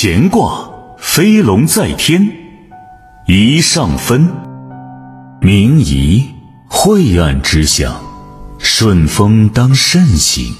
[0.00, 2.24] 乾卦飞龙在天，
[3.26, 4.28] 一上分。
[5.40, 6.24] 明夷
[6.68, 8.00] 晦暗之象，
[8.58, 10.54] 顺风当慎行。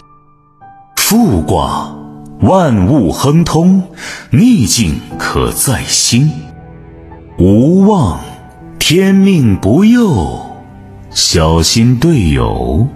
[0.97, 1.95] 复卦
[2.41, 3.81] 万物亨通，
[4.33, 6.29] 逆境可在心。
[7.39, 8.19] 无望
[8.81, 10.51] 天命不佑，
[11.11, 12.89] 小心队友。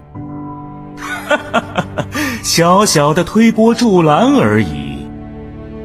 [0.97, 1.61] 哈哈哈
[1.95, 2.07] 哈
[2.43, 4.92] 小小的推波助澜而已。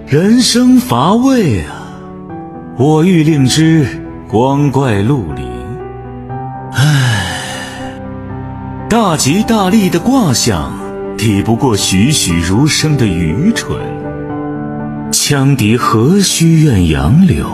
[0.10, 1.84] 人生乏味啊，
[2.78, 3.86] 我欲令之
[4.26, 5.42] 光怪陆离。
[6.72, 7.92] 唉，
[8.90, 10.72] 大吉大利的卦象
[11.18, 13.78] 抵不过栩栩如生的愚蠢。
[15.12, 17.46] 羌笛何须怨杨柳，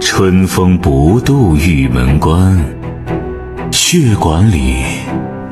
[0.00, 2.58] 春风不度玉门关。
[3.70, 4.82] 血管里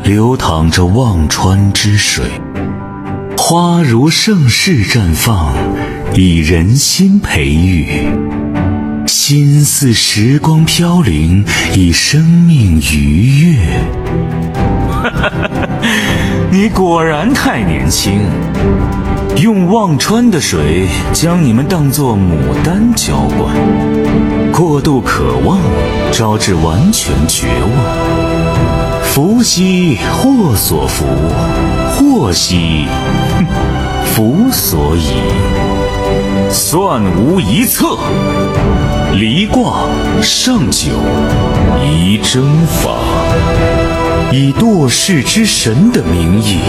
[0.02, 2.24] 流淌着忘川之水。
[3.37, 5.52] 花如盛世绽放，
[6.15, 7.87] 以人心培育；
[9.07, 11.43] 心似时光飘零，
[11.74, 13.59] 以生命愉悦。
[16.52, 18.21] 你果然太年轻，
[19.38, 22.30] 用忘川的水将你们当作牡
[22.63, 23.57] 丹浇灌，
[24.52, 25.59] 过度渴望
[26.13, 27.71] 招致完全绝望。
[29.02, 31.07] 福兮祸所伏。
[31.96, 32.85] 祸兮，
[34.15, 35.13] 福所倚。
[36.51, 37.99] 算无一策。
[39.15, 39.85] 离卦
[40.23, 40.91] 上九，
[41.85, 42.99] 宜征法。
[44.33, 46.60] 以堕世之神的名义，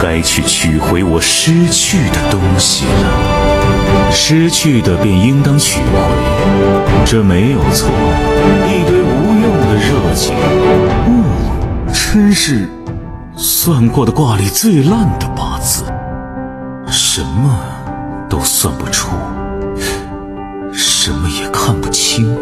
[0.00, 4.10] 该去取回我失去的东西了。
[4.10, 7.90] 失去的便应当取回，这没有错。
[8.66, 10.34] 一堆无用的热情，
[11.06, 11.24] 嗯，
[11.92, 12.68] 真是。
[13.36, 15.84] 算过的卦里最烂的八字，
[16.86, 17.58] 什么
[18.28, 19.10] 都算不出，
[20.72, 22.34] 什么也看不清，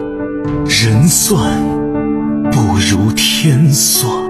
[0.67, 1.61] 人算
[2.51, 4.22] 不如天算。